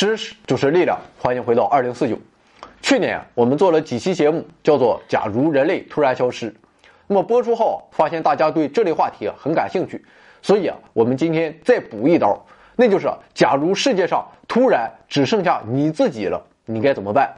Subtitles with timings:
[0.00, 2.16] 知识就是力量，欢迎回到二零四九。
[2.80, 6.50] 去年我们做了几期节目，叫做《假如人类突然消失》。
[7.06, 10.02] 那么播出后，发现大家对这类话题啊很感兴趣，
[10.40, 12.42] 所以啊，我们今天再补一刀，
[12.76, 17.30] 那就是假如世界上突然只剩下你自己了，你该怎么办？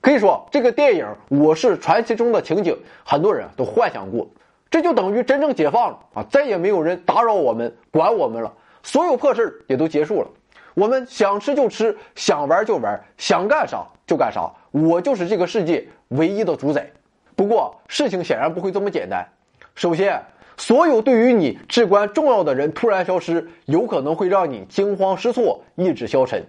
[0.00, 1.04] 可以说，这个电影
[1.36, 4.24] 《我是传奇》中的情景，很多人都幻想过，
[4.70, 6.24] 这就等于真正解放了啊！
[6.30, 8.52] 再也没有人打扰我们、管我们了，
[8.84, 10.28] 所有破事也都结束了。
[10.74, 14.50] 我们想吃就吃，想玩就玩，想干啥就干啥。
[14.70, 16.90] 我就是这个世界唯一的主宰。
[17.36, 19.26] 不过事情显然不会这么简单。
[19.74, 20.22] 首先，
[20.56, 26.44] 所有对于你至关重要的人突然消失，有可能会让你惊慌失措、意志消沉。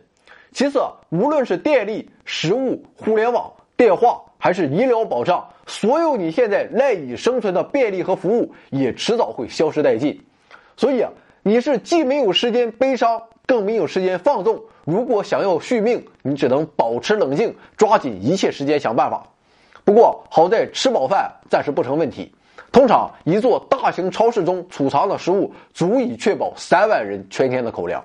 [0.52, 10.22] 其次，无论是电力、食物、互联网、电话，还是医疗保障，所有你现在赖以生存的便利和服务，也迟早会消失殆尽。
[10.78, 11.06] 所以，
[11.42, 13.22] 你是既没有时间悲伤。
[13.46, 14.62] 更没有时间放纵。
[14.86, 19.26] 如果想要续命，你只能保持冷静，抓紧一切时间想办法。
[19.84, 22.34] 不过好在吃饱饭暂时不成问题。
[22.72, 28.04] 通常一座大型超市中储藏的食物足以确保三万人全天的口粮。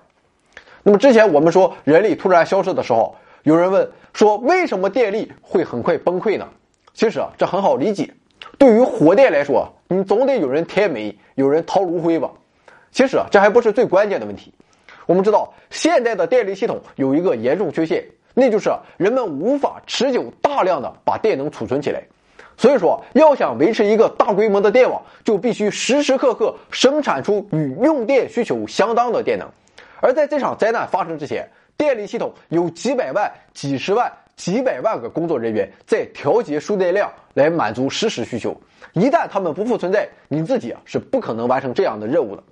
[0.83, 6.47] 那么之前我们说人力突然消失的时候，有人问说为什么电力会很快崩溃呢？
[6.93, 8.13] 其实啊，这很好理解。
[8.59, 12.31] 对于火电来说，你总得有人添煤，有人掏炉灰吧。
[12.91, 14.53] 其实啊，这还不是最关键的问题。
[15.09, 22.03] 我们知道，现在的电力系统有一个严重缺陷，那就是人们无法持久大量的把电能储存起来。
[22.59, 29.49] 所以说，要想维持一个大规模的电网，就必须时时刻刻生产出与用电需求相当的电能。
[30.03, 31.49] 而在这场灾难发生之前，
[31.79, 38.55] 电力系统有几百万、几十万、几百万个工作人员在调节输电量，来满足实时需求。
[38.93, 42.43] 一旦他们不复存在，你自己啊是不可能完成这样的任务的。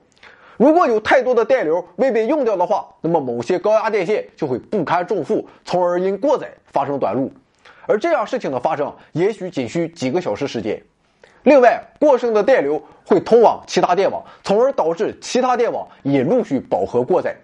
[0.56, 7.30] 如果有太多的电流未被用掉的话，那么某些高压电线就会不堪重负，从而因过载发生短路。
[7.86, 10.82] 而这样事情的发生，也许仅需几个小时时间。
[11.42, 17.36] 另外，过剩的电流会通往其他电网，从而导致其他电网也陆续饱和过载。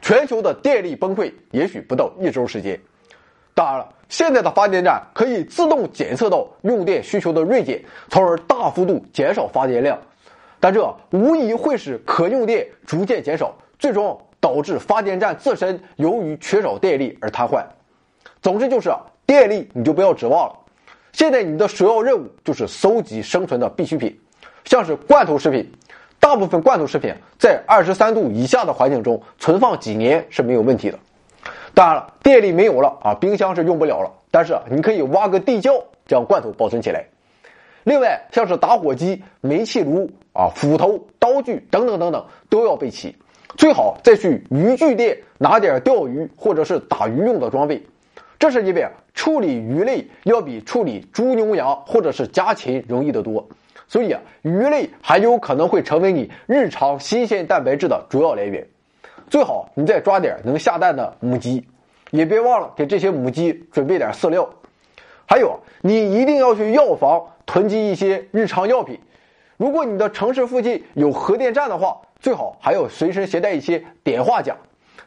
[0.00, 2.78] 全球的电力崩溃也许不到一周时间。
[3.54, 9.98] 当然了，现在的发电站可以自动检测到用电需求的锐减，从而大幅度减少发电量。
[10.60, 17.64] 但这无疑会使可用电逐渐减少，最终导致发电站自身由于缺少电力而瘫痪。
[18.42, 18.90] 总之就是
[19.26, 20.58] 电力你就不要指望了。
[21.12, 24.18] 现在你的首要任务就是搜集生存的必需品，
[24.64, 25.70] 像是罐头食品。
[26.20, 30.98] 大部分罐头食品在二十三度以下的环境中存放几年是没有问题的。
[31.72, 37.04] 当然了，电力没有了啊，冰箱是用不了了，但是你可以挖个地窖将罐头保存起来。
[37.84, 43.16] 另外，像是打火机、煤气炉啊、斧头、刀具等等等等，都要备齐。
[43.56, 47.82] 最好再去渔具店拿点钓鱼或者是打鱼用的装备。
[48.38, 53.48] 这是因为处理鱼类要比处理猪牛羊或者是家禽容易得多，
[53.88, 58.64] 所以啊，鱼类还有可能会成为你日常新鲜蛋白质的主要来源。
[59.28, 61.66] 最好你再抓点能下蛋的母鸡，
[62.10, 64.48] 也别忘了给这些母鸡准备点饲料。
[65.28, 67.22] 还有，你一定要去药房。
[67.50, 69.00] 囤积一些日常药品，
[69.56, 74.54] 如果你的城市附近有核电站的话，最好还要随身携带一些碘化钾。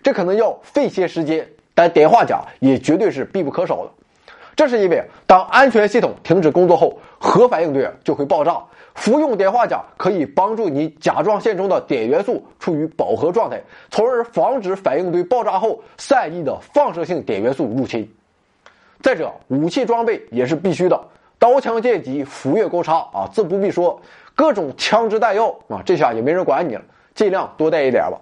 [0.01, 3.91] 这可能要费些时间，但碘化钾也绝对是必不可少的。
[4.55, 8.59] 这是因为当安全系统停止工作后，核反应堆就会爆炸。
[8.95, 13.61] 服用碘化钾可以帮助你甲状腺中的碘元素处于饱和状态，
[13.91, 18.11] 从而防止反应堆爆炸后散逸的放射性碘元素入侵。
[19.01, 20.99] 再者，武器装备也是必须的。
[21.39, 23.99] 刀枪剑戟斧钺钩叉啊，自不必说，
[24.35, 26.81] 各种枪支弹药啊，这下也没人管你了，
[27.15, 28.19] 尽量多带一点吧。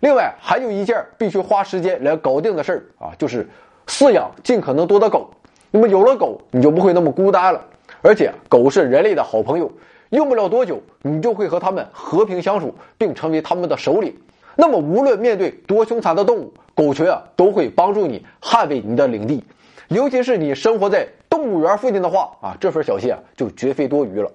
[0.00, 3.48] 另外，还有一件必须花时间来搞定的事儿啊，就是
[3.88, 5.28] 饲养尽可能多的狗。
[5.72, 7.60] 那么有了狗，你就不会那么孤单了，
[8.00, 9.70] 而且狗是人类的好朋友，
[10.10, 14.14] 用不了多久，你就会和它们和平相处，并成为他们的首领。
[14.54, 19.42] 那么，无论面对多凶残的动物，狗群啊都会帮助你捍卫你的领地，
[19.88, 21.06] 尤其是你生活在。
[21.28, 24.30] 动物园附近的话啊，这份小心啊就绝非多余了。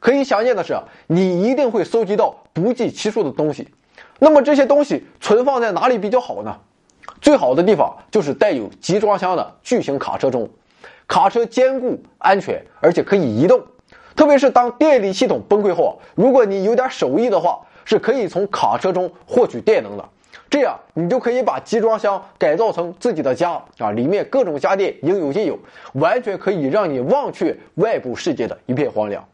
[0.00, 0.76] 可以想见的是，
[1.06, 3.66] 你一定会搜集到不计其数的东西。
[4.18, 6.54] 那么这些东西存放在哪里比较好呢？
[7.22, 10.46] 最好的地方就是带有集装箱的巨型卡车中。
[11.06, 13.62] 卡车坚固、安全，而且可以移动。
[14.14, 20.06] 特别是当电力系统崩溃后，如果你有点手艺的话，是可以从卡车中获取电能的。
[20.50, 23.92] 这样，你就可以把集装箱改造成自己的家啊！
[23.92, 25.56] 里面各种家电应有尽有，
[25.92, 29.24] 完全可以让你忘却外部世界的一片荒凉。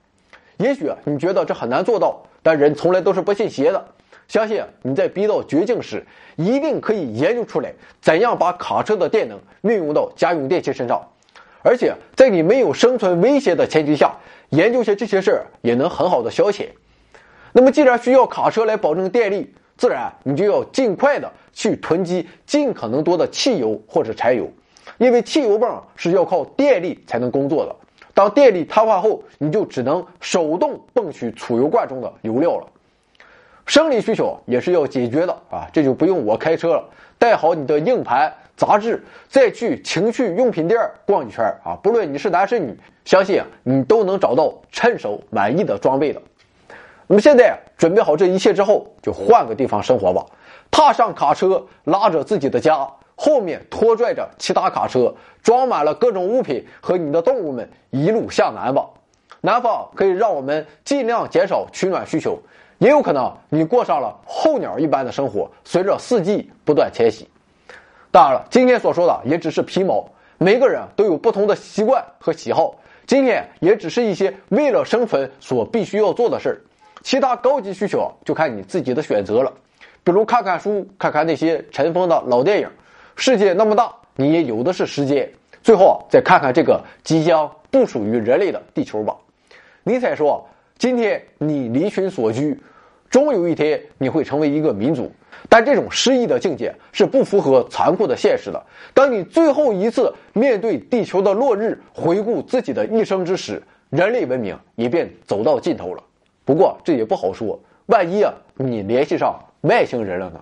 [0.59, 3.83] 也许你觉得这很难做到，但人从来都是不信邪的。
[4.29, 6.05] 相信你在逼到绝境时，
[6.37, 7.73] 一定可以研究出来
[8.03, 11.01] 怎样把卡车的电能运用到家用电器身上。
[11.63, 14.15] 而且在你没有生存威胁的前提下，
[14.51, 16.67] 研究些这些事儿也能很好的消遣。
[17.53, 24.51] 那么，既然需要卡车来保证电力，自然你就要尽快的去囤积尽可能多的汽油或者柴油，
[24.99, 27.75] 因为汽油泵是要靠电力才能工作的。
[28.15, 32.67] 当电力瘫痪后，你就只能手动泵取储油罐中的油料了。
[33.67, 36.85] 生理需求也是要解决的啊，这就不用我开车了，
[37.19, 38.33] 带好你的硬盘。
[38.57, 41.77] 杂志，再去情趣用品店逛一圈啊！
[41.83, 42.75] 不论你是男是女，
[43.05, 46.23] 相信，你都能找到趁手满意的装备的。
[47.07, 50.27] 那么现在准备好这一切之后，就换个地方生活吧。
[50.71, 58.85] 踏上卡车，拉着自己的家，后面拖拽着其他卡车，装满了各种物品和你的动物们，一路向南吧。
[59.41, 62.37] 南方可以让我们尽量减少取暖需求，
[62.79, 67.29] 也有可能你过上了候鸟一般的生活，随着四季不断迁徙。
[68.11, 70.05] 当然了，今天所说的也只是皮毛，
[70.39, 72.75] 每个人都有不同的习惯和喜好。
[73.07, 76.59] 今天也只是一些为了生存所必须要做的事儿，
[77.07, 79.53] 其他高级需求就看你自己的选择了。
[80.03, 82.69] 比如看看书，看看那些尘封的老电影。
[83.15, 85.31] 世界那么大，你也有的是时间。
[85.63, 89.17] 最后再看看这个即将不属于人类的地球吧。
[89.85, 90.45] 尼采说
[90.79, 92.61] ：“今天你离群所居，
[93.09, 95.09] 终有一天你会成为一个民族。”
[95.49, 98.61] 但这种诗意的境界是不符合残酷的现实的。
[98.93, 106.03] 当你最后一次面对地球的落日，回顾自己的一生之时，人类文明也便走到尽头了。
[106.47, 110.41] 不过这也不好说，万一啊，你联系上外星人了呢？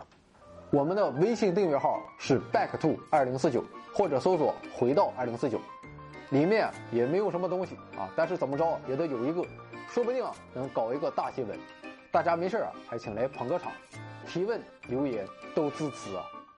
[0.71, 3.65] 我们的微信订阅号是 back to 二零四九，
[3.95, 5.59] 或者搜索回到二零四九，
[6.29, 9.43] 里面也没有什么东西啊，但是怎么着也得有一个，
[9.89, 11.59] 说不定啊能搞一个大新闻。
[12.13, 13.73] 大家没事啊，还请来捧个场。
[14.27, 16.23] 提问留言都支持啊。